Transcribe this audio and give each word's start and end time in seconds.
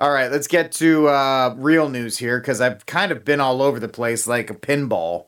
All 0.00 0.12
right, 0.12 0.30
let's 0.30 0.46
get 0.46 0.70
to 0.72 1.08
uh, 1.08 1.54
real 1.58 1.88
news 1.88 2.18
here 2.18 2.38
because 2.38 2.60
I've 2.60 2.86
kind 2.86 3.10
of 3.10 3.24
been 3.24 3.40
all 3.40 3.60
over 3.60 3.80
the 3.80 3.88
place 3.88 4.28
like 4.28 4.48
a 4.48 4.54
pinball. 4.54 5.26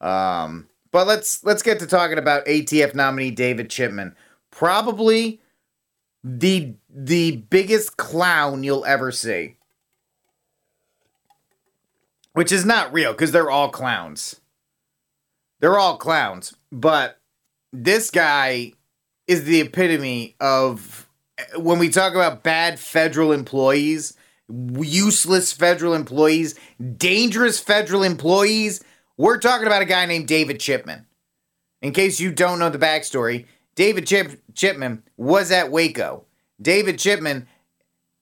Um, 0.00 0.68
but 0.90 1.06
let's 1.06 1.44
let's 1.44 1.62
get 1.62 1.80
to 1.80 1.86
talking 1.86 2.16
about 2.16 2.46
ATF 2.46 2.94
nominee 2.94 3.30
David 3.30 3.68
Chipman. 3.68 4.16
Probably 4.50 5.42
the 6.24 6.76
the 6.88 7.36
biggest 7.50 7.98
clown 7.98 8.64
you'll 8.64 8.86
ever 8.86 9.12
see. 9.12 9.58
Which 12.32 12.52
is 12.52 12.64
not 12.64 12.94
real 12.94 13.12
because 13.12 13.32
they're 13.32 13.50
all 13.50 13.68
clowns. 13.68 14.40
They're 15.60 15.78
all 15.78 15.98
clowns, 15.98 16.54
but 16.72 17.18
this 17.70 18.10
guy 18.10 18.72
is 19.26 19.44
the 19.44 19.60
epitome 19.60 20.36
of 20.40 21.05
when 21.56 21.78
we 21.78 21.88
talk 21.88 22.14
about 22.14 22.42
bad 22.42 22.78
federal 22.78 23.32
employees, 23.32 24.16
useless 24.48 25.52
federal 25.52 25.94
employees, 25.94 26.54
dangerous 26.96 27.58
federal 27.58 28.02
employees, 28.02 28.82
we're 29.16 29.38
talking 29.38 29.66
about 29.66 29.82
a 29.82 29.86
guy 29.86 30.06
named 30.06 30.28
David 30.28 30.60
Chipman. 30.60 31.06
In 31.82 31.92
case 31.92 32.20
you 32.20 32.32
don't 32.32 32.58
know 32.58 32.70
the 32.70 32.78
backstory, 32.78 33.46
David 33.74 34.06
Chip- 34.06 34.40
Chipman 34.54 35.02
was 35.16 35.50
at 35.50 35.70
Waco. 35.70 36.24
David 36.60 36.98
Chipman, 36.98 37.46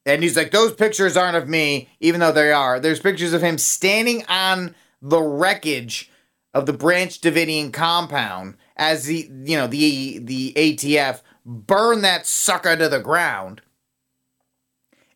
and 0.04 0.22
he's 0.22 0.36
like, 0.36 0.50
those 0.50 0.74
pictures 0.74 1.16
aren't 1.16 1.36
of 1.36 1.48
me, 1.48 1.88
even 2.00 2.20
though 2.20 2.32
they 2.32 2.52
are. 2.52 2.80
There's 2.80 3.00
pictures 3.00 3.32
of 3.32 3.42
him 3.42 3.58
standing 3.58 4.24
on 4.28 4.74
the 5.00 5.20
wreckage 5.20 6.10
of 6.52 6.66
the 6.66 6.72
Branch 6.72 7.20
Davidian 7.20 7.72
compound 7.72 8.56
as 8.76 9.04
the 9.04 9.30
you 9.44 9.56
know 9.56 9.66
the 9.66 10.18
the 10.18 10.52
ATF 10.56 11.20
burned 11.44 12.04
that 12.04 12.26
sucker 12.26 12.76
to 12.76 12.88
the 12.88 13.00
ground, 13.00 13.62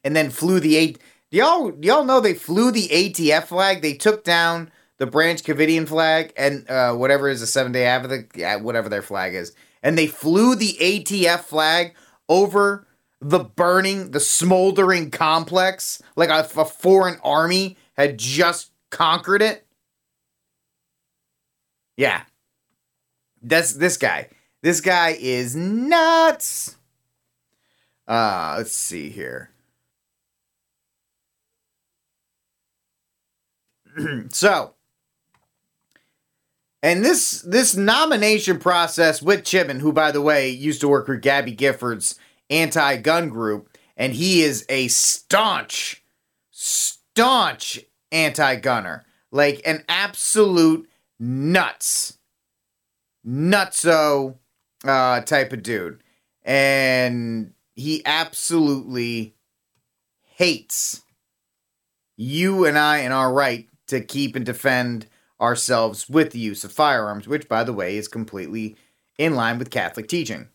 and 0.05 0.15
then 0.15 0.31
flew 0.31 0.61
the 0.61 0.77
eight. 0.77 0.99
Y'all 1.31 1.73
y'all 1.83 2.05
know 2.05 2.21
they 2.21 2.35
flew 2.35 2.71
the 2.71 2.89
ATF 2.89 3.45
flag? 3.45 3.83
They 3.83 3.95
took 3.95 4.25
down 4.25 4.71
the 4.99 5.07
Branch 5.07 5.41
Davidian 5.43 5.87
flag 5.87 6.33
and 6.37 6.69
uh, 6.69 6.95
whatever 6.95 7.29
is 7.29 7.41
the 7.41 7.47
Seven 7.47 7.73
Day 7.73 7.87
Adventist, 7.87 8.37
yeah, 8.37 8.57
whatever 8.57 8.89
their 8.89 9.03
flag 9.03 9.35
is, 9.35 9.53
and 9.83 9.97
they 9.97 10.07
flew 10.07 10.55
the 10.55 10.77
ATF 10.81 11.41
flag 11.41 11.95
over 12.29 12.87
the 13.21 13.41
burning, 13.41 14.11
the 14.13 14.21
smoldering 14.21 15.11
complex 15.11 16.03
like 16.17 16.31
a, 16.31 16.49
a 16.61 16.65
foreign 16.65 17.19
army 17.25 17.77
had 17.97 18.19
just 18.19 18.71
conquered 18.91 19.43
it. 19.43 19.67
Yeah, 21.97 22.23
that's 23.43 23.73
this 23.75 23.97
guy. 23.97 24.29
This 24.61 24.81
guy 24.81 25.17
is 25.19 25.55
nuts. 25.55 26.77
Uh, 28.09 28.55
let's 28.59 28.73
see 28.73 29.09
here. 29.11 29.51
so, 34.31 34.75
and 36.83 37.05
this 37.05 37.43
this 37.43 37.77
nomination 37.77 38.59
process 38.59 39.23
with 39.23 39.45
Chipman, 39.45 39.81
who 39.81 39.93
by 39.93 40.11
the 40.11 40.23
way 40.23 40.49
used 40.49 40.81
to 40.81 40.89
work 40.89 41.07
for 41.07 41.17
Gabby 41.17 41.55
Giffords 41.55 42.19
anti-gun 42.51 43.29
group, 43.29 43.77
and 43.97 44.13
he 44.13 44.43
is 44.43 44.65
a 44.69 44.89
staunch, 44.89 46.03
staunch 46.51 47.81
anti-gunner, 48.11 49.05
like 49.31 49.61
an 49.65 49.85
absolute 49.89 50.89
nuts, 51.21 52.19
nutso 53.27 54.37
uh, 54.85 55.21
type 55.23 55.53
of 55.53 55.63
dude, 55.63 56.03
and 56.45 57.53
he 57.75 58.03
absolutely 58.05 59.35
hates 60.25 61.03
you 62.17 62.65
and 62.65 62.79
I 62.79 62.99
and 62.99 63.13
our 63.13 63.33
right 63.33 63.69
to 63.87 64.01
keep 64.01 64.37
and 64.37 64.45
defend 64.45 65.07
ourselves 65.41 66.09
with 66.09 66.33
the 66.33 66.39
use 66.39 66.65
of 66.65 66.73
firearms, 66.73 67.29
which, 67.29 67.49
by 67.49 67.65
the 67.65 67.73
way, 67.73 67.97
is 67.97 68.09
completely 68.09 68.77
in 69.19 69.35
line 69.35 69.59
with 69.59 69.71
Catholic 69.71 70.09
teaching. 70.09 70.49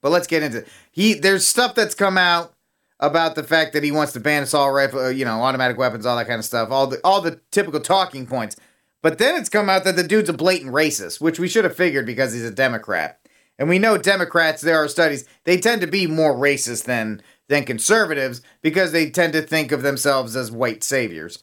But 0.00 0.12
let's 0.12 0.26
get 0.26 0.42
into 0.42 0.58
it. 0.58 0.68
he. 0.90 1.14
There's 1.14 1.46
stuff 1.46 1.74
that's 1.74 1.94
come 1.94 2.16
out 2.16 2.54
about 3.00 3.34
the 3.34 3.42
fact 3.42 3.72
that 3.72 3.82
he 3.82 3.92
wants 3.92 4.12
to 4.12 4.20
ban 4.20 4.42
assault 4.42 4.74
rifle, 4.74 5.00
uh, 5.00 5.08
you 5.08 5.24
know, 5.24 5.42
automatic 5.42 5.78
weapons, 5.78 6.06
all 6.06 6.16
that 6.16 6.26
kind 6.26 6.38
of 6.38 6.44
stuff, 6.44 6.70
all 6.70 6.86
the 6.86 7.00
all 7.04 7.20
the 7.20 7.40
typical 7.50 7.80
talking 7.80 8.26
points. 8.26 8.56
But 9.02 9.18
then 9.18 9.36
it's 9.36 9.48
come 9.48 9.70
out 9.70 9.84
that 9.84 9.96
the 9.96 10.02
dude's 10.02 10.28
a 10.28 10.34
blatant 10.34 10.72
racist, 10.72 11.20
which 11.20 11.38
we 11.38 11.48
should 11.48 11.64
have 11.64 11.76
figured 11.76 12.06
because 12.06 12.32
he's 12.32 12.44
a 12.44 12.50
Democrat. 12.50 13.18
And 13.58 13.68
we 13.68 13.78
know 13.78 13.98
Democrats, 13.98 14.62
there 14.62 14.82
are 14.82 14.88
studies, 14.88 15.26
they 15.44 15.58
tend 15.58 15.80
to 15.82 15.86
be 15.86 16.06
more 16.06 16.34
racist 16.34 16.84
than 16.84 17.22
than 17.48 17.64
conservatives 17.64 18.42
because 18.62 18.92
they 18.92 19.10
tend 19.10 19.32
to 19.32 19.42
think 19.42 19.72
of 19.72 19.82
themselves 19.82 20.36
as 20.36 20.52
white 20.52 20.84
saviors. 20.84 21.42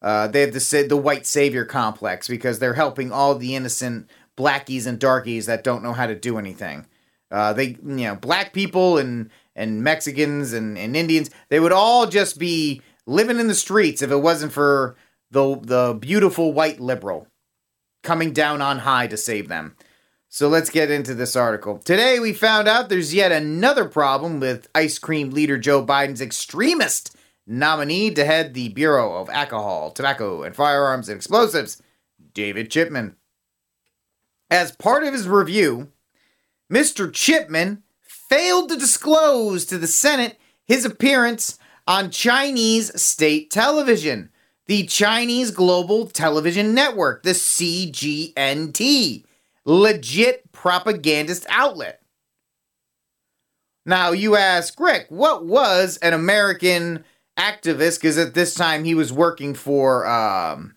Uh, 0.00 0.28
they 0.28 0.40
have 0.42 0.52
the 0.52 0.86
the 0.88 0.96
white 0.96 1.26
savior 1.26 1.64
complex 1.64 2.28
because 2.28 2.58
they're 2.58 2.74
helping 2.74 3.10
all 3.10 3.34
the 3.34 3.56
innocent 3.56 4.08
blackies 4.36 4.86
and 4.86 5.00
darkies 5.00 5.46
that 5.46 5.64
don't 5.64 5.82
know 5.82 5.92
how 5.92 6.06
to 6.06 6.14
do 6.14 6.38
anything. 6.38 6.86
Uh, 7.30 7.52
they, 7.52 7.76
you 7.84 8.06
know, 8.06 8.14
black 8.14 8.52
people 8.52 8.98
and 8.98 9.30
and 9.56 9.82
Mexicans 9.82 10.52
and, 10.52 10.78
and 10.78 10.96
Indians, 10.96 11.30
they 11.48 11.58
would 11.58 11.72
all 11.72 12.06
just 12.06 12.38
be 12.38 12.80
living 13.06 13.40
in 13.40 13.48
the 13.48 13.54
streets 13.54 14.00
if 14.00 14.10
it 14.10 14.16
wasn't 14.18 14.52
for 14.52 14.96
the 15.30 15.58
the 15.60 15.98
beautiful 15.98 16.52
white 16.52 16.80
liberal 16.80 17.26
coming 18.02 18.32
down 18.32 18.62
on 18.62 18.80
high 18.80 19.06
to 19.06 19.16
save 19.16 19.48
them. 19.48 19.76
So 20.30 20.48
let's 20.48 20.70
get 20.70 20.90
into 20.90 21.14
this 21.14 21.36
article. 21.36 21.78
Today 21.78 22.20
we 22.20 22.32
found 22.32 22.68
out 22.68 22.88
there's 22.88 23.14
yet 23.14 23.32
another 23.32 23.86
problem 23.86 24.40
with 24.40 24.68
ice 24.74 24.98
cream 24.98 25.30
leader 25.30 25.58
Joe 25.58 25.84
Biden's 25.84 26.20
extremist 26.20 27.16
nominee 27.46 28.10
to 28.12 28.24
head 28.24 28.52
the 28.52 28.68
Bureau 28.68 29.14
of 29.14 29.30
Alcohol, 29.30 29.90
Tobacco, 29.90 30.42
and 30.42 30.54
Firearms 30.54 31.08
and 31.08 31.16
Explosives, 31.16 31.82
David 32.34 32.70
Chipman. 32.70 33.16
As 34.50 34.72
part 34.72 35.02
of 35.04 35.14
his 35.14 35.26
review, 35.26 35.88
Mr. 36.70 37.10
Chipman 37.10 37.82
failed 38.02 38.68
to 38.68 38.76
disclose 38.76 39.64
to 39.64 39.78
the 39.78 39.86
Senate 39.86 40.38
his 40.66 40.84
appearance 40.84 41.58
on 41.86 42.10
Chinese 42.10 43.00
state 43.00 43.50
television, 43.50 44.30
the 44.68 44.84
Chinese 44.84 45.50
Global 45.50 46.06
Television 46.06 46.74
Network, 46.74 47.24
the 47.24 47.30
CGNT, 47.30 49.24
legit 49.64 50.52
propagandist 50.52 51.46
outlet. 51.48 52.02
Now, 53.84 54.12
you 54.12 54.36
ask, 54.36 54.78
Rick, 54.78 55.06
what 55.08 55.46
was 55.46 55.96
an 55.96 56.12
American 56.12 57.04
activist? 57.38 58.00
Because 58.00 58.18
at 58.18 58.34
this 58.34 58.52
time 58.54 58.84
he 58.84 58.94
was 58.94 59.10
working 59.10 59.54
for, 59.54 60.06
um, 60.06 60.76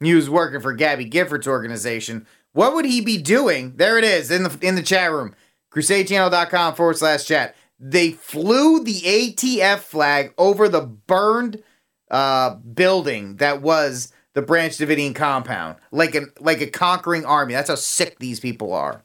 he 0.00 0.14
was 0.14 0.28
working 0.28 0.60
for 0.60 0.72
Gabby 0.72 1.08
Giffords' 1.08 1.46
organization. 1.46 2.26
What 2.52 2.74
would 2.74 2.84
he 2.84 3.00
be 3.00 3.18
doing? 3.18 3.76
There 3.76 3.96
it 3.96 4.04
is 4.04 4.32
in 4.32 4.42
the 4.42 4.58
in 4.60 4.74
the 4.74 4.82
chat 4.82 5.12
room. 5.12 5.36
CrusadeChannel.com 5.72 6.74
forward 6.74 6.98
slash 6.98 7.24
chat. 7.24 7.54
They 7.84 8.12
flew 8.12 8.84
the 8.84 9.00
ATF 9.00 9.80
flag 9.80 10.32
over 10.38 10.68
the 10.68 10.82
burned 10.82 11.64
uh, 12.12 12.54
building 12.54 13.36
that 13.38 13.60
was 13.60 14.12
the 14.34 14.42
Branch 14.42 14.72
Davidian 14.72 15.16
compound, 15.16 15.78
like 15.90 16.14
a 16.14 16.26
like 16.38 16.60
a 16.60 16.68
conquering 16.68 17.24
army. 17.24 17.54
That's 17.54 17.68
how 17.68 17.74
sick 17.74 18.20
these 18.20 18.38
people 18.38 18.72
are. 18.72 19.02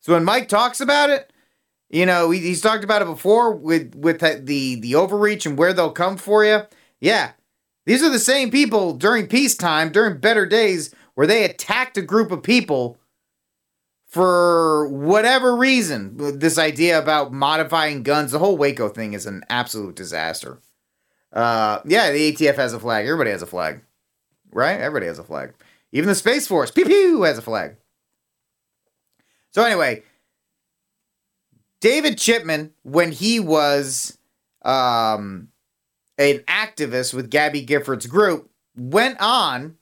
So 0.00 0.14
when 0.14 0.24
Mike 0.24 0.48
talks 0.48 0.80
about 0.80 1.10
it, 1.10 1.32
you 1.88 2.04
know 2.04 2.32
he, 2.32 2.40
he's 2.40 2.60
talked 2.60 2.82
about 2.82 3.00
it 3.00 3.06
before 3.06 3.52
with 3.52 3.94
with 3.94 4.18
the 4.18 4.74
the 4.74 4.94
overreach 4.96 5.46
and 5.46 5.56
where 5.56 5.72
they'll 5.72 5.92
come 5.92 6.16
for 6.16 6.44
you. 6.44 6.62
Yeah, 7.00 7.32
these 7.86 8.02
are 8.02 8.10
the 8.10 8.18
same 8.18 8.50
people 8.50 8.94
during 8.94 9.28
peacetime, 9.28 9.92
during 9.92 10.18
better 10.18 10.46
days, 10.46 10.92
where 11.14 11.28
they 11.28 11.44
attacked 11.44 11.96
a 11.96 12.02
group 12.02 12.32
of 12.32 12.42
people 12.42 12.98
for 14.14 14.86
whatever 14.86 15.56
reason. 15.56 16.38
This 16.38 16.56
idea 16.56 17.00
about 17.00 17.32
modifying 17.32 18.04
guns, 18.04 18.30
the 18.30 18.38
whole 18.38 18.56
Waco 18.56 18.88
thing 18.88 19.12
is 19.12 19.26
an 19.26 19.42
absolute 19.50 19.96
disaster. 19.96 20.60
Uh, 21.32 21.80
yeah, 21.84 22.12
the 22.12 22.32
ATF 22.32 22.54
has 22.54 22.72
a 22.72 22.78
flag. 22.78 23.06
Everybody 23.06 23.30
has 23.30 23.42
a 23.42 23.46
flag, 23.46 23.80
right? 24.52 24.78
Everybody 24.78 25.06
has 25.06 25.18
a 25.18 25.24
flag. 25.24 25.54
Even 25.90 26.08
the 26.08 26.14
Space 26.14 26.46
Force, 26.46 26.70
pew 26.70 26.84
pew, 26.84 27.22
has 27.24 27.38
a 27.38 27.42
flag. 27.42 27.74
So 29.50 29.64
anyway, 29.64 30.04
David 31.80 32.16
Chipman, 32.16 32.72
when 32.84 33.10
he 33.10 33.40
was 33.40 34.16
um, 34.62 35.48
an 36.18 36.38
activist 36.46 37.14
with 37.14 37.30
Gabby 37.30 37.66
Giffords' 37.66 38.08
group, 38.08 38.48
went 38.76 39.20
on 39.20 39.76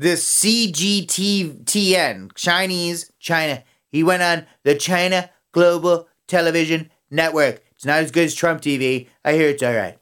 this 0.00 0.26
CGTN, 0.42 2.34
Chinese 2.34 3.12
China. 3.18 3.62
He 3.92 4.02
went 4.02 4.22
on 4.22 4.46
the 4.64 4.74
China 4.74 5.28
Global 5.52 6.08
Television 6.26 6.90
Network. 7.10 7.62
It's 7.72 7.84
not 7.84 7.98
as 7.98 8.10
good 8.10 8.24
as 8.24 8.34
Trump 8.34 8.62
TV. 8.62 9.08
I 9.22 9.34
hear 9.34 9.50
it's 9.50 9.62
all 9.62 9.74
right. 9.74 9.98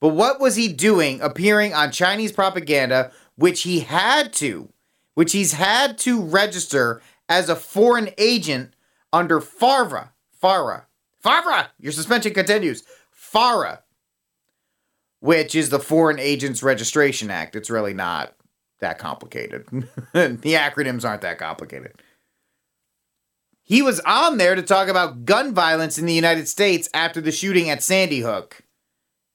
But 0.00 0.10
what 0.10 0.38
was 0.40 0.54
he 0.54 0.68
doing 0.68 1.20
appearing 1.20 1.74
on 1.74 1.90
Chinese 1.90 2.30
propaganda, 2.30 3.10
which 3.34 3.62
he 3.62 3.80
had 3.80 4.32
to, 4.34 4.68
which 5.14 5.32
he's 5.32 5.54
had 5.54 5.98
to 5.98 6.22
register 6.22 7.02
as 7.28 7.48
a 7.48 7.56
foreign 7.56 8.10
agent 8.18 8.72
under 9.12 9.40
FARVA, 9.40 10.10
FARA. 10.30 10.86
FARA! 11.18 11.72
Your 11.80 11.90
suspension 11.90 12.34
continues. 12.34 12.84
FARA, 13.10 13.82
which 15.20 15.54
is 15.54 15.70
the 15.70 15.80
Foreign 15.80 16.18
Agents 16.18 16.62
Registration 16.62 17.30
Act. 17.30 17.56
It's 17.56 17.70
really 17.70 17.94
not 17.94 18.34
that 18.80 18.98
complicated. 18.98 19.66
the 19.70 20.54
acronyms 20.54 21.04
aren't 21.04 21.22
that 21.22 21.38
complicated. 21.38 21.94
He 23.62 23.80
was 23.82 24.00
on 24.00 24.38
there 24.38 24.54
to 24.54 24.62
talk 24.62 24.88
about 24.88 25.26
gun 25.26 25.52
violence 25.52 25.98
in 25.98 26.06
the 26.06 26.14
United 26.14 26.48
States 26.48 26.88
after 26.94 27.20
the 27.20 27.32
shooting 27.32 27.68
at 27.68 27.82
Sandy 27.82 28.20
Hook 28.20 28.62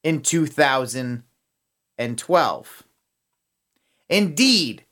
in 0.03 0.21
2012. 0.21 2.83
Indeed, 4.09 4.85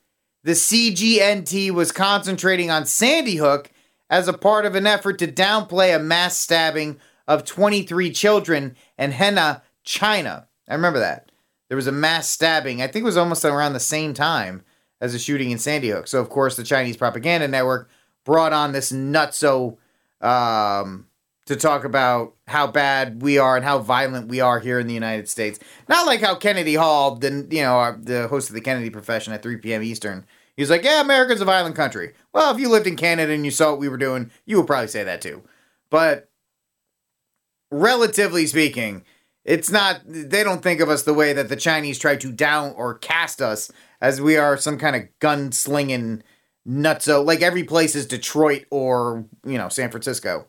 the 0.43 0.51
CGNT 0.51 1.71
was 1.71 1.91
concentrating 1.91 2.69
on 2.69 2.85
Sandy 2.85 3.38
Hook 3.38 3.71
as 4.09 4.27
a 4.27 4.33
part 4.33 4.65
of 4.65 4.75
an 4.75 4.85
effort 4.85 5.17
to 5.19 5.27
downplay 5.27 5.95
a 5.95 5.99
mass 5.99 6.38
stabbing 6.38 6.99
of 7.27 7.45
23 7.45 8.11
children 8.11 8.75
in 8.97 9.11
Henan, 9.11 9.61
China. 9.83 10.47
I 10.71 10.75
remember 10.75 11.00
that. 11.00 11.29
There 11.68 11.75
was 11.75 11.88
a 11.88 11.91
mass 11.91 12.29
stabbing, 12.29 12.81
I 12.81 12.88
think 12.88 13.03
it 13.03 13.06
was 13.06 13.18
almost 13.18 13.44
around 13.44 13.73
the 13.73 13.79
same 13.79 14.13
time 14.13 14.63
as 15.01 15.12
the 15.12 15.19
shooting 15.19 15.51
in 15.51 15.57
Sandy 15.57 15.89
Hook. 15.89 16.07
So, 16.07 16.19
of 16.21 16.29
course, 16.29 16.56
the 16.56 16.63
Chinese 16.63 16.95
propaganda 16.95 17.47
network 17.47 17.89
brought 18.23 18.53
on 18.53 18.71
this 18.71 18.91
nutso 18.91 19.77
um, 20.21 21.07
to 21.45 21.57
talk 21.57 21.83
about 21.83 22.35
how 22.47 22.68
bad 22.68 23.21
we 23.21 23.38
are 23.38 23.57
and 23.57 23.65
how 23.65 23.79
violent 23.79 24.29
we 24.29 24.39
are 24.39 24.59
here 24.59 24.79
in 24.79 24.88
the 24.88 24.94
United 24.94 25.27
States. 25.27 25.59
Not 25.89 26.06
like 26.06 26.21
how 26.21 26.35
Kennedy 26.35 26.75
Hall, 26.75 27.15
the 27.15 27.47
you 27.50 27.63
know 27.63 27.97
the 28.00 28.29
host 28.29 28.50
of 28.50 28.56
the 28.56 28.62
Kennedy 28.62 28.89
Profession 28.89 29.33
at 29.33 29.44
3 29.44 29.57
p.m. 29.57 29.83
Eastern, 29.83 30.25
he's 30.56 30.69
like, 30.69 30.83
yeah, 30.83 31.01
America's 31.01 31.41
a 31.41 31.45
violent 31.45 31.75
country. 31.75 32.13
Well, 32.33 32.53
if 32.53 32.62
you 32.62 32.69
lived 32.69 32.88
in 32.88 32.95
Canada 32.95 33.33
and 33.33 33.44
you 33.44 33.51
saw 33.51 33.71
what 33.71 33.79
we 33.79 33.89
were 33.89 33.97
doing, 33.97 34.31
you 34.45 34.57
would 34.57 34.67
probably 34.67 34.88
say 34.88 35.03
that 35.03 35.21
too. 35.21 35.44
But 35.89 36.29
relatively 37.71 38.47
speaking, 38.47 39.03
it's 39.43 39.71
not. 39.71 40.01
They 40.05 40.43
don't 40.43 40.61
think 40.61 40.79
of 40.81 40.89
us 40.89 41.03
the 41.03 41.13
way 41.13 41.33
that 41.33 41.49
the 41.49 41.55
Chinese 41.55 41.97
try 41.97 42.15
to 42.15 42.31
down 42.31 42.73
or 42.75 42.97
cast 42.97 43.41
us 43.41 43.71
as 43.99 44.21
we 44.21 44.38
are 44.38 44.57
some 44.57 44.77
kind 44.77 44.95
of 44.95 45.03
gunslinging 45.19 46.21
nutso. 46.67 47.25
Like 47.25 47.41
every 47.41 47.63
place 47.63 47.95
is 47.95 48.05
Detroit 48.05 48.65
or 48.69 49.25
you 49.45 49.57
know 49.57 49.69
San 49.69 49.89
Francisco 49.89 50.47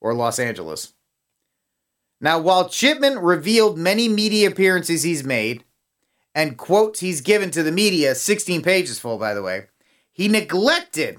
or 0.00 0.14
Los 0.14 0.38
Angeles. 0.38 0.94
Now, 2.20 2.38
while 2.38 2.68
Chipman 2.68 3.18
revealed 3.18 3.78
many 3.78 4.06
media 4.08 4.48
appearances 4.48 5.02
he's 5.02 5.24
made 5.24 5.64
and 6.34 6.58
quotes 6.58 7.00
he's 7.00 7.22
given 7.22 7.50
to 7.50 7.62
the 7.62 7.72
media, 7.72 8.14
16 8.14 8.62
pages 8.62 8.98
full, 8.98 9.16
by 9.16 9.32
the 9.32 9.42
way, 9.42 9.68
he 10.12 10.28
neglected 10.28 11.18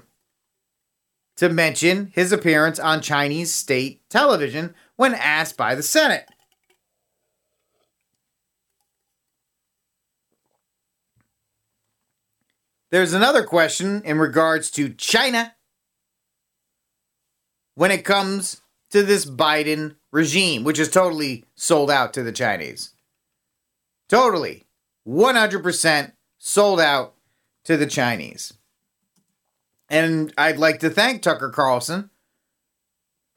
to 1.36 1.48
mention 1.48 2.12
his 2.14 2.30
appearance 2.30 2.78
on 2.78 3.00
Chinese 3.00 3.52
state 3.52 4.08
television 4.08 4.74
when 4.96 5.14
asked 5.14 5.56
by 5.56 5.74
the 5.74 5.82
Senate. 5.82 6.28
There's 12.92 13.14
another 13.14 13.42
question 13.42 14.02
in 14.04 14.18
regards 14.18 14.70
to 14.72 14.90
China 14.90 15.54
when 17.74 17.90
it 17.90 18.04
comes 18.04 18.60
to 18.90 19.02
this 19.02 19.24
Biden 19.24 19.96
regime, 20.10 20.62
which 20.62 20.78
is 20.78 20.90
totally 20.90 21.46
sold 21.54 21.90
out 21.90 22.12
to 22.12 22.22
the 22.22 22.32
Chinese. 22.32 22.90
Totally. 24.10 24.66
100% 25.08 26.12
sold 26.36 26.80
out 26.80 27.14
to 27.64 27.78
the 27.78 27.86
Chinese. 27.86 28.52
And 29.88 30.34
I'd 30.36 30.58
like 30.58 30.80
to 30.80 30.90
thank 30.90 31.22
Tucker 31.22 31.48
Carlson 31.48 32.10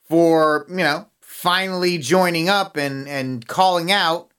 for, 0.03 0.65
you 0.67 0.75
know, 0.75 1.07
finally 1.21 1.97
joining 1.97 2.49
up 2.49 2.75
and, 2.75 3.07
and 3.07 3.47
calling 3.47 3.89
out 3.89 4.33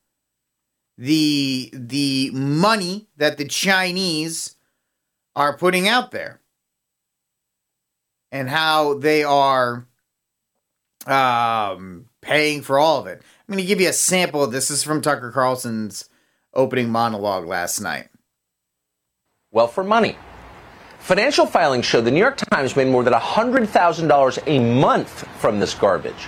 the 0.99 1.71
the 1.75 2.31
money 2.33 3.07
that 3.19 3.37
the 3.37 3.45
Chinese 3.47 4.56
are 5.37 5.56
putting 5.56 5.87
out 5.87 6.11
there 6.11 6.41
and 8.33 8.49
how 8.49 8.94
they 8.94 9.23
are 9.23 9.87
um, 11.06 12.06
paying 12.23 12.62
for 12.62 12.79
all 12.79 12.99
of 12.99 13.06
it. 13.06 13.23
I'm 13.23 13.53
going 13.53 13.62
to 13.62 13.69
give 13.69 13.81
you 13.81 13.88
a 13.88 13.93
sample. 13.93 14.47
This 14.47 14.71
is 14.71 14.83
from 14.83 15.03
Tucker 15.03 15.31
Carlson's 15.31 16.09
opening 16.55 16.91
monologue 16.91 17.47
last 17.47 17.81
night. 17.81 18.09
Well, 19.53 19.69
for 19.69 19.85
money. 19.85 20.17
Financial 20.99 21.47
filings 21.47 21.85
show 21.85 22.00
the 22.00 22.11
New 22.11 22.19
York 22.19 22.37
Times 22.37 22.75
made 22.75 22.88
more 22.88 23.05
than 23.05 23.12
$100,000 23.12 24.43
a 24.47 24.81
month 24.81 25.29
from 25.38 25.61
this 25.61 25.75
garbage. 25.75 26.27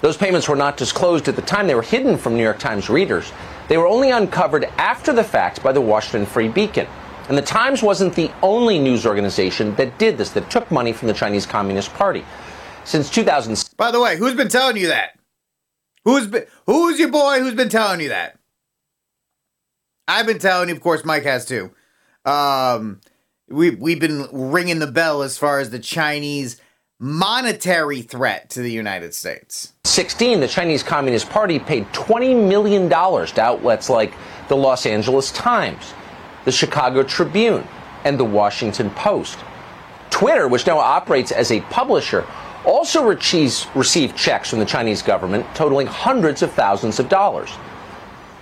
Those 0.00 0.16
payments 0.16 0.48
were 0.48 0.56
not 0.56 0.76
disclosed 0.76 1.28
at 1.28 1.36
the 1.36 1.42
time. 1.42 1.66
They 1.66 1.74
were 1.74 1.82
hidden 1.82 2.16
from 2.16 2.34
New 2.34 2.42
York 2.42 2.58
Times 2.58 2.88
readers. 2.88 3.30
They 3.68 3.76
were 3.76 3.86
only 3.86 4.10
uncovered 4.10 4.64
after 4.76 5.12
the 5.12 5.22
fact 5.22 5.62
by 5.62 5.72
the 5.72 5.80
Washington 5.80 6.26
Free 6.26 6.48
Beacon. 6.48 6.88
And 7.28 7.36
the 7.36 7.42
Times 7.42 7.82
wasn't 7.82 8.14
the 8.14 8.30
only 8.42 8.78
news 8.78 9.06
organization 9.06 9.74
that 9.74 9.98
did 9.98 10.16
this, 10.16 10.30
that 10.30 10.50
took 10.50 10.70
money 10.70 10.92
from 10.92 11.08
the 11.08 11.14
Chinese 11.14 11.46
Communist 11.46 11.92
Party. 11.94 12.24
Since 12.84 13.10
2000. 13.10 13.70
By 13.76 13.90
the 13.90 14.00
way, 14.00 14.16
who's 14.16 14.34
been 14.34 14.48
telling 14.48 14.76
you 14.76 14.88
that? 14.88 15.18
Who's 16.04 16.26
been, 16.26 16.46
who's 16.66 16.98
your 16.98 17.10
boy 17.10 17.40
who's 17.40 17.54
been 17.54 17.68
telling 17.68 18.00
you 18.00 18.08
that? 18.08 18.38
I've 20.06 20.26
been 20.26 20.38
telling 20.38 20.70
you, 20.70 20.74
of 20.74 20.80
course, 20.80 21.04
Mike 21.04 21.24
has 21.24 21.44
too. 21.44 21.70
Um, 22.24 23.00
we 23.48 23.70
we've 23.70 24.00
been 24.00 24.26
ringing 24.32 24.78
the 24.78 24.86
bell 24.86 25.22
as 25.22 25.36
far 25.36 25.60
as 25.60 25.68
the 25.68 25.78
Chinese 25.78 26.60
monetary 26.98 28.02
threat 28.02 28.50
to 28.50 28.60
the 28.60 28.72
United 28.72 29.14
States. 29.14 29.72
16, 29.84 30.40
the 30.40 30.48
Chinese 30.48 30.82
Communist 30.82 31.28
Party 31.30 31.58
paid 31.58 31.84
$20 31.92 32.48
million 32.48 32.88
to 32.88 33.40
outlets 33.40 33.88
like 33.88 34.12
the 34.48 34.56
Los 34.56 34.84
Angeles 34.84 35.30
Times, 35.32 35.92
the 36.44 36.52
Chicago 36.52 37.02
Tribune, 37.02 37.66
and 38.04 38.18
the 38.18 38.24
Washington 38.24 38.90
Post. 38.90 39.38
Twitter, 40.10 40.48
which 40.48 40.66
now 40.66 40.78
operates 40.78 41.32
as 41.32 41.50
a 41.50 41.60
publisher, 41.62 42.26
also 42.64 43.04
received 43.04 44.16
checks 44.16 44.50
from 44.50 44.58
the 44.58 44.64
Chinese 44.64 45.02
government 45.02 45.46
totaling 45.54 45.86
hundreds 45.86 46.42
of 46.42 46.52
thousands 46.52 46.98
of 46.98 47.08
dollars. 47.08 47.50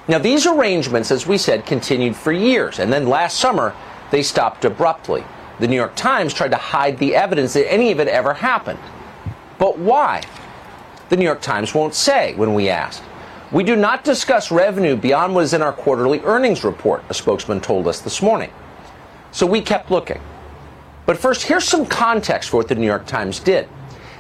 Now, 0.08 0.18
these 0.18 0.46
arrangements, 0.46 1.10
as 1.10 1.26
we 1.26 1.36
said, 1.36 1.66
continued 1.66 2.14
for 2.14 2.32
years, 2.32 2.78
and 2.78 2.92
then 2.92 3.08
last 3.08 3.38
summer, 3.38 3.74
they 4.10 4.22
stopped 4.22 4.64
abruptly. 4.64 5.24
The 5.58 5.66
New 5.66 5.76
York 5.76 5.96
Times 5.96 6.32
tried 6.32 6.52
to 6.52 6.56
hide 6.56 6.98
the 6.98 7.14
evidence 7.14 7.54
that 7.54 7.70
any 7.70 7.90
of 7.90 7.98
it 7.98 8.08
ever 8.08 8.34
happened. 8.34 8.78
But 9.58 9.78
why? 9.78 10.22
The 11.08 11.16
New 11.16 11.24
York 11.24 11.40
Times 11.40 11.74
won't 11.74 11.94
say 11.94 12.34
when 12.34 12.54
we 12.54 12.68
asked. 12.68 13.02
We 13.56 13.64
do 13.64 13.74
not 13.74 14.04
discuss 14.04 14.50
revenue 14.50 14.96
beyond 14.96 15.34
what 15.34 15.44
is 15.44 15.54
in 15.54 15.62
our 15.62 15.72
quarterly 15.72 16.20
earnings 16.24 16.62
report, 16.62 17.02
a 17.08 17.14
spokesman 17.14 17.62
told 17.62 17.88
us 17.88 18.00
this 18.00 18.20
morning. 18.20 18.52
So 19.32 19.46
we 19.46 19.62
kept 19.62 19.90
looking. 19.90 20.20
But 21.06 21.16
first, 21.16 21.44
here's 21.44 21.64
some 21.64 21.86
context 21.86 22.50
for 22.50 22.58
what 22.58 22.68
the 22.68 22.74
New 22.74 22.84
York 22.84 23.06
Times 23.06 23.40
did. 23.40 23.66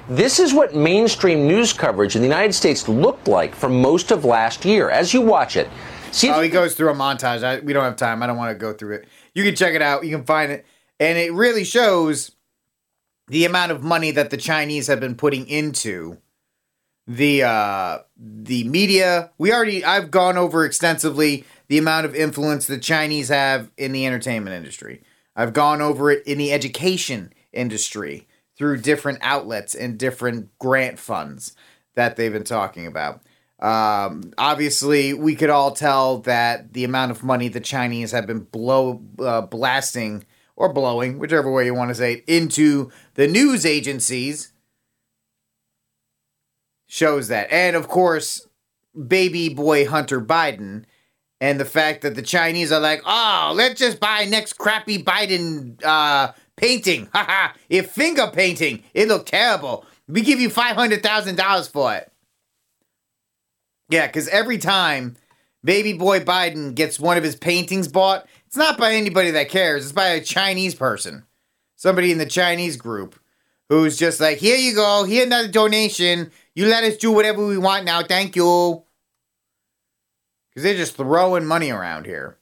This 0.08 0.40
is 0.40 0.54
what 0.54 0.74
mainstream 0.74 1.46
news 1.46 1.74
coverage 1.74 2.16
in 2.16 2.22
the 2.22 2.26
United 2.26 2.54
States 2.54 2.88
looked 2.88 3.28
like 3.28 3.54
for 3.54 3.68
most 3.68 4.10
of 4.10 4.24
last 4.24 4.64
year. 4.64 4.88
As 4.88 5.12
you 5.12 5.20
watch 5.20 5.56
it, 5.56 5.68
see. 6.12 6.30
Oh, 6.30 6.40
he 6.40 6.48
goes 6.48 6.74
through 6.74 6.88
a 6.88 6.94
montage. 6.94 7.44
I, 7.44 7.58
we 7.58 7.74
don't 7.74 7.84
have 7.84 7.96
time. 7.96 8.22
I 8.22 8.26
don't 8.26 8.38
want 8.38 8.52
to 8.52 8.58
go 8.58 8.72
through 8.72 8.94
it. 8.94 9.08
You 9.34 9.44
can 9.44 9.54
check 9.54 9.74
it 9.74 9.82
out. 9.82 10.02
You 10.02 10.16
can 10.16 10.24
find 10.24 10.50
it, 10.50 10.64
and 10.98 11.18
it 11.18 11.34
really 11.34 11.64
shows 11.64 12.30
the 13.28 13.44
amount 13.44 13.70
of 13.70 13.82
money 13.82 14.12
that 14.12 14.30
the 14.30 14.38
Chinese 14.38 14.86
have 14.86 14.98
been 14.98 15.14
putting 15.14 15.46
into 15.46 16.22
the 17.06 17.42
uh, 17.42 17.98
the 18.16 18.64
media. 18.64 19.30
We 19.38 19.52
already. 19.52 19.84
I've 19.84 20.10
gone 20.10 20.36
over 20.36 20.64
extensively 20.64 21.44
the 21.68 21.78
amount 21.78 22.06
of 22.06 22.14
influence 22.14 22.66
the 22.66 22.78
Chinese 22.78 23.28
have 23.28 23.70
in 23.76 23.92
the 23.92 24.06
entertainment 24.06 24.56
industry. 24.56 25.02
I've 25.34 25.52
gone 25.52 25.82
over 25.82 26.10
it 26.10 26.26
in 26.26 26.38
the 26.38 26.52
education 26.52 27.32
industry 27.52 28.26
through 28.56 28.78
different 28.78 29.18
outlets 29.20 29.74
and 29.74 29.98
different 29.98 30.56
grant 30.58 30.98
funds 30.98 31.54
that 31.94 32.16
they've 32.16 32.32
been 32.32 32.44
talking 32.44 32.86
about. 32.86 33.22
Um, 33.58 34.32
obviously, 34.36 35.14
we 35.14 35.34
could 35.34 35.50
all 35.50 35.72
tell 35.72 36.18
that 36.20 36.72
the 36.72 36.84
amount 36.84 37.10
of 37.10 37.24
money 37.24 37.48
the 37.48 37.60
Chinese 37.60 38.12
have 38.12 38.26
been 38.26 38.40
blow 38.40 39.02
uh, 39.18 39.42
blasting 39.42 40.24
or 40.56 40.72
blowing, 40.72 41.18
whichever 41.18 41.50
way 41.50 41.66
you 41.66 41.74
want 41.74 41.90
to 41.90 41.94
say 41.94 42.14
it, 42.14 42.24
into 42.26 42.90
the 43.14 43.26
news 43.26 43.64
agencies 43.66 44.52
shows 46.86 47.28
that. 47.28 47.50
And 47.50 47.76
of 47.76 47.88
course, 47.88 48.46
baby 49.06 49.48
boy 49.48 49.86
Hunter 49.86 50.20
Biden 50.20 50.84
and 51.40 51.60
the 51.60 51.64
fact 51.64 52.02
that 52.02 52.14
the 52.14 52.22
Chinese 52.22 52.72
are 52.72 52.80
like, 52.80 53.02
oh, 53.04 53.52
let's 53.54 53.78
just 53.78 54.00
buy 54.00 54.24
next 54.24 54.54
crappy 54.54 55.02
Biden 55.02 55.82
uh, 55.84 56.32
painting. 56.56 57.08
Haha, 57.14 57.52
if 57.68 57.90
finger 57.90 58.30
painting, 58.32 58.82
it 58.94 59.08
looked 59.08 59.28
terrible. 59.28 59.84
We 60.08 60.22
give 60.22 60.40
you 60.40 60.48
$500,000 60.48 61.70
for 61.70 61.94
it. 61.94 62.10
Yeah, 63.88 64.06
because 64.06 64.28
every 64.28 64.58
time 64.58 65.16
baby 65.62 65.92
boy 65.92 66.20
Biden 66.20 66.74
gets 66.74 66.98
one 66.98 67.16
of 67.16 67.24
his 67.24 67.36
paintings 67.36 67.88
bought, 67.88 68.26
it's 68.46 68.56
not 68.56 68.78
by 68.78 68.94
anybody 68.94 69.32
that 69.32 69.48
cares. 69.48 69.84
It's 69.84 69.92
by 69.92 70.08
a 70.08 70.20
Chinese 70.20 70.74
person, 70.74 71.24
somebody 71.76 72.10
in 72.10 72.18
the 72.18 72.26
Chinese 72.26 72.76
group 72.76 73.18
who's 73.68 73.96
just 73.96 74.20
like, 74.20 74.38
here 74.38 74.56
you 74.56 74.74
go, 74.74 75.04
here 75.04 75.26
another 75.26 75.48
donation. 75.48 76.30
You 76.54 76.66
let 76.66 76.84
us 76.84 76.96
do 76.96 77.12
whatever 77.12 77.46
we 77.46 77.58
want 77.58 77.84
now. 77.84 78.02
Thank 78.02 78.36
you. 78.36 78.82
Because 80.50 80.62
they're 80.62 80.76
just 80.76 80.96
throwing 80.96 81.44
money 81.44 81.70
around 81.70 82.06
here. 82.06 82.38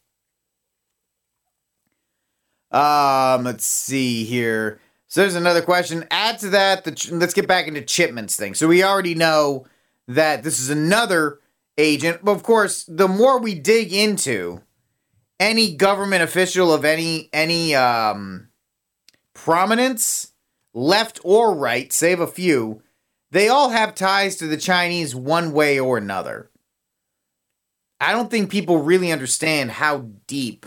Um, 2.71 3.45
let's 3.45 3.67
see 3.67 4.25
here. 4.25 4.81
So 5.07 5.21
there's 5.21 5.37
another 5.37 5.63
question. 5.63 6.07
Add 6.11 6.41
to 6.41 6.49
that, 6.51 6.85
the, 6.85 7.09
let's 7.13 7.35
get 7.35 7.47
back 7.47 7.69
into 7.69 7.83
Chipman's 7.83 8.37
thing. 8.37 8.55
So 8.55 8.67
we 8.67 8.83
already 8.83 9.15
know 9.15 9.67
that 10.09 10.43
this 10.43 10.59
is 10.59 10.71
another 10.71 11.39
agent. 11.79 12.25
But 12.25 12.33
of 12.33 12.43
course, 12.43 12.85
the 12.85 13.09
more 13.09 13.39
we 13.39 13.55
dig 13.55 13.93
into 13.93 14.61
any 15.39 15.75
government 15.75 16.23
official 16.23 16.73
of 16.73 16.85
any 16.85 17.29
any 17.33 17.75
um, 17.75 18.49
prominence, 19.35 20.33
left 20.75 21.21
or 21.23 21.55
right, 21.55 21.93
save 21.93 22.21
a 22.21 22.27
few, 22.27 22.83
they 23.31 23.49
all 23.49 23.71
have 23.71 23.95
ties 23.95 24.37
to 24.37 24.47
the 24.47 24.57
Chinese 24.57 25.15
one 25.15 25.53
way 25.53 25.79
or 25.81 25.97
another. 25.97 26.51
I 28.01 28.13
don't 28.13 28.31
think 28.31 28.51
people 28.51 28.83
really 28.83 29.11
understand 29.11 29.71
how 29.71 30.11
deep 30.27 30.67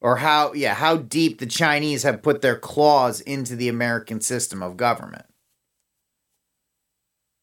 or 0.00 0.16
how 0.16 0.52
yeah, 0.52 0.74
how 0.74 0.96
deep 0.96 1.38
the 1.38 1.46
Chinese 1.46 2.02
have 2.02 2.22
put 2.22 2.40
their 2.40 2.58
claws 2.58 3.20
into 3.20 3.56
the 3.56 3.68
American 3.68 4.20
system 4.20 4.62
of 4.62 4.76
government. 4.76 5.26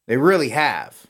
They 0.08 0.17
really 0.17 0.50
have. 0.50 1.08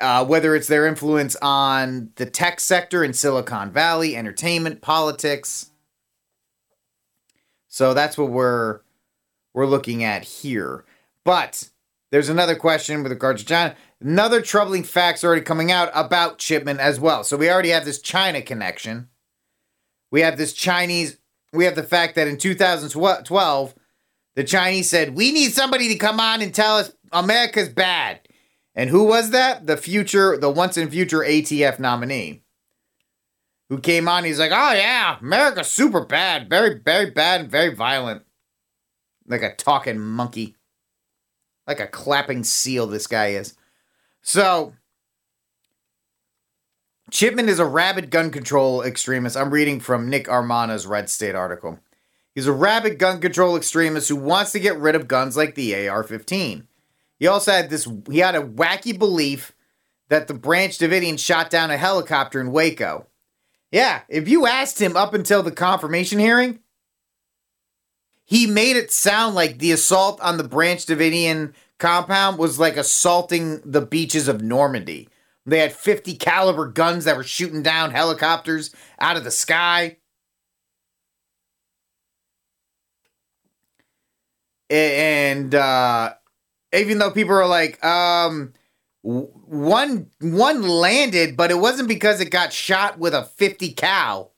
Uh, 0.00 0.24
whether 0.24 0.56
it's 0.56 0.66
their 0.66 0.86
influence 0.86 1.36
on 1.40 2.10
the 2.16 2.26
tech 2.26 2.58
sector 2.58 3.04
in 3.04 3.12
Silicon 3.12 3.70
Valley, 3.70 4.16
entertainment, 4.16 4.80
politics. 4.80 5.70
So 7.68 7.94
that's 7.94 8.18
what 8.18 8.30
we're 8.30 8.80
we're 9.54 9.66
looking 9.66 10.04
at 10.04 10.24
here. 10.24 10.84
But 11.24 11.70
there's 12.10 12.28
another 12.28 12.54
question 12.54 13.02
with 13.02 13.12
regards 13.12 13.42
to 13.42 13.48
China. 13.48 13.76
Another 14.00 14.40
troubling 14.40 14.82
facts 14.82 15.22
already 15.22 15.42
coming 15.42 15.70
out 15.70 15.90
about 15.94 16.38
Chipman 16.38 16.80
as 16.80 16.98
well. 16.98 17.24
So 17.24 17.36
we 17.36 17.50
already 17.50 17.70
have 17.70 17.84
this 17.84 18.00
China 18.00 18.42
connection. 18.42 19.08
We 20.10 20.20
have 20.20 20.36
this 20.36 20.52
Chinese. 20.52 21.18
We 21.52 21.64
have 21.64 21.76
the 21.76 21.82
fact 21.82 22.14
that 22.16 22.28
in 22.28 22.38
2012, 22.38 23.74
the 24.34 24.44
Chinese 24.44 24.90
said 24.90 25.14
we 25.14 25.32
need 25.32 25.52
somebody 25.52 25.88
to 25.88 25.96
come 25.96 26.20
on 26.20 26.42
and 26.42 26.54
tell 26.54 26.76
us 26.76 26.92
America's 27.12 27.68
bad. 27.68 28.20
And 28.74 28.88
who 28.90 29.04
was 29.04 29.30
that? 29.30 29.66
The 29.66 29.76
future, 29.76 30.36
the 30.36 30.50
once 30.50 30.76
and 30.76 30.90
future 30.90 31.20
ATF 31.20 31.78
nominee. 31.78 32.42
Who 33.68 33.78
came 33.78 34.08
on, 34.08 34.24
he's 34.24 34.38
like, 34.38 34.52
oh 34.52 34.72
yeah, 34.72 35.18
America's 35.20 35.68
super 35.70 36.04
bad, 36.04 36.50
very, 36.50 36.78
very 36.78 37.10
bad, 37.10 37.42
and 37.42 37.50
very 37.50 37.74
violent. 37.74 38.22
Like 39.26 39.42
a 39.42 39.54
talking 39.54 39.98
monkey. 39.98 40.56
Like 41.66 41.80
a 41.80 41.86
clapping 41.86 42.44
seal, 42.44 42.86
this 42.86 43.06
guy 43.06 43.28
is. 43.28 43.54
So, 44.22 44.74
Chipman 47.10 47.48
is 47.48 47.58
a 47.58 47.66
rabid 47.66 48.10
gun 48.10 48.30
control 48.30 48.82
extremist. 48.82 49.36
I'm 49.36 49.50
reading 49.50 49.80
from 49.80 50.08
Nick 50.08 50.26
Arama's 50.26 50.86
Red 50.86 51.10
State 51.10 51.34
article. 51.34 51.78
He's 52.34 52.46
a 52.46 52.52
rabid 52.52 52.98
gun 52.98 53.20
control 53.20 53.56
extremist 53.56 54.08
who 54.08 54.16
wants 54.16 54.52
to 54.52 54.60
get 54.60 54.78
rid 54.78 54.94
of 54.94 55.08
guns 55.08 55.36
like 55.36 55.54
the 55.54 55.88
AR 55.88 56.02
15. 56.02 56.66
He 57.18 57.26
also 57.26 57.52
had 57.52 57.70
this, 57.70 57.86
he 58.10 58.18
had 58.18 58.34
a 58.34 58.42
wacky 58.42 58.98
belief 58.98 59.52
that 60.08 60.26
the 60.26 60.34
Branch 60.34 60.76
Davidian 60.76 61.18
shot 61.18 61.50
down 61.50 61.70
a 61.70 61.76
helicopter 61.76 62.40
in 62.40 62.50
Waco. 62.50 63.06
Yeah, 63.70 64.02
if 64.08 64.28
you 64.28 64.46
asked 64.46 64.80
him 64.80 64.96
up 64.96 65.14
until 65.14 65.42
the 65.42 65.50
confirmation 65.50 66.18
hearing, 66.18 66.60
he 68.32 68.46
made 68.46 68.78
it 68.78 68.90
sound 68.90 69.34
like 69.34 69.58
the 69.58 69.72
assault 69.72 70.18
on 70.22 70.38
the 70.38 70.42
Branch 70.42 70.82
Davidian 70.86 71.52
compound 71.78 72.38
was 72.38 72.58
like 72.58 72.78
assaulting 72.78 73.60
the 73.62 73.82
beaches 73.82 74.26
of 74.26 74.40
Normandy. 74.40 75.10
They 75.44 75.58
had 75.58 75.74
50 75.74 76.14
caliber 76.14 76.66
guns 76.66 77.04
that 77.04 77.18
were 77.18 77.24
shooting 77.24 77.62
down 77.62 77.90
helicopters 77.90 78.74
out 78.98 79.18
of 79.18 79.24
the 79.24 79.30
sky. 79.30 79.98
And 84.70 85.54
uh 85.54 86.14
even 86.72 86.96
though 87.00 87.10
people 87.10 87.34
are 87.34 87.46
like, 87.46 87.84
um, 87.84 88.54
one 89.02 90.08
one 90.22 90.62
landed, 90.62 91.36
but 91.36 91.50
it 91.50 91.58
wasn't 91.58 91.86
because 91.86 92.22
it 92.22 92.30
got 92.30 92.50
shot 92.54 92.98
with 92.98 93.12
a 93.12 93.24
50 93.24 93.74
cal. 93.74 94.31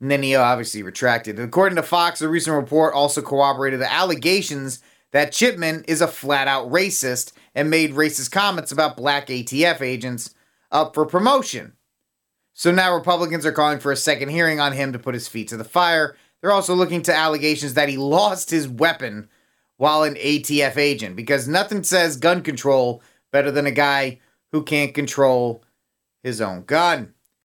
And 0.00 0.10
then 0.10 0.22
he 0.22 0.34
obviously 0.34 0.82
retracted. 0.82 1.38
According 1.38 1.76
to 1.76 1.82
Fox, 1.82 2.22
a 2.22 2.28
recent 2.28 2.56
report 2.56 2.94
also 2.94 3.20
corroborated 3.20 3.80
the 3.80 3.92
allegations 3.92 4.80
that 5.12 5.32
Chipman 5.32 5.84
is 5.86 6.00
a 6.00 6.08
flat 6.08 6.48
out 6.48 6.70
racist 6.70 7.32
and 7.54 7.68
made 7.68 7.92
racist 7.92 8.30
comments 8.30 8.72
about 8.72 8.96
black 8.96 9.26
ATF 9.26 9.80
agents 9.80 10.34
up 10.70 10.94
for 10.94 11.04
promotion. 11.04 11.74
So 12.54 12.70
now 12.70 12.94
Republicans 12.94 13.44
are 13.44 13.52
calling 13.52 13.78
for 13.78 13.92
a 13.92 13.96
second 13.96 14.28
hearing 14.28 14.60
on 14.60 14.72
him 14.72 14.92
to 14.92 14.98
put 14.98 15.14
his 15.14 15.28
feet 15.28 15.48
to 15.48 15.56
the 15.56 15.64
fire. 15.64 16.16
They're 16.40 16.52
also 16.52 16.74
looking 16.74 17.02
to 17.02 17.14
allegations 17.14 17.74
that 17.74 17.88
he 17.88 17.96
lost 17.96 18.50
his 18.50 18.68
weapon 18.68 19.28
while 19.76 20.02
an 20.02 20.14
ATF 20.14 20.76
agent 20.76 21.16
because 21.16 21.48
nothing 21.48 21.82
says 21.82 22.16
gun 22.16 22.42
control 22.42 23.02
better 23.32 23.50
than 23.50 23.66
a 23.66 23.70
guy 23.70 24.20
who 24.52 24.62
can't 24.62 24.94
control 24.94 25.64
his 26.22 26.40
own 26.40 26.64
gun. 26.64 27.14